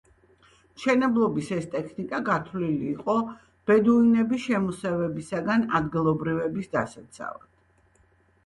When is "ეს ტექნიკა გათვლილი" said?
1.57-2.89